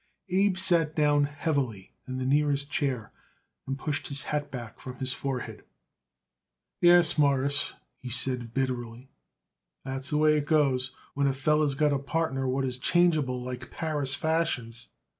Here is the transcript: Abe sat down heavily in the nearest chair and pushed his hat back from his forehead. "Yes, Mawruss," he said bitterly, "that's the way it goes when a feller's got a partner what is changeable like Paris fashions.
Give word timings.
Abe 0.29 0.57
sat 0.57 0.95
down 0.95 1.25
heavily 1.25 1.93
in 2.07 2.17
the 2.17 2.25
nearest 2.25 2.71
chair 2.71 3.11
and 3.67 3.77
pushed 3.77 4.07
his 4.07 4.23
hat 4.23 4.49
back 4.49 4.79
from 4.79 4.97
his 4.97 5.13
forehead. 5.13 5.63
"Yes, 6.79 7.19
Mawruss," 7.19 7.73
he 7.99 8.09
said 8.09 8.51
bitterly, 8.51 9.11
"that's 9.85 10.09
the 10.09 10.17
way 10.17 10.37
it 10.37 10.47
goes 10.47 10.91
when 11.13 11.27
a 11.27 11.33
feller's 11.33 11.75
got 11.75 11.93
a 11.93 11.99
partner 11.99 12.49
what 12.49 12.65
is 12.65 12.79
changeable 12.79 13.43
like 13.43 13.69
Paris 13.69 14.15
fashions. 14.15 14.87